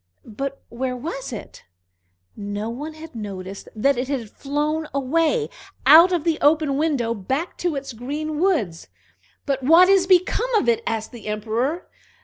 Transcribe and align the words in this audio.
But 0.25 0.63
where 0.69 0.95
was 0.97 1.31
it? 1.31 1.63
No 2.35 2.71
one 2.71 2.95
had 2.95 3.13
noticed 3.13 3.69
that 3.75 3.99
it 3.99 4.07
had 4.07 4.31
flown 4.31 4.87
away, 4.95 5.47
out 5.85 6.11
of 6.11 6.23
the 6.23 6.39
open 6.41 6.75
window, 6.75 7.13
back 7.13 7.55
to 7.59 7.75
its 7.75 7.93
green 7.93 8.39
woods. 8.39 8.87
"But 9.45 9.61
what 9.61 9.89
is 9.89 10.07
become 10.07 10.51
of 10.55 10.67
it?" 10.67 10.81
asked 10.87 11.11
the 11.11 11.27
Emperor. 11.27 11.85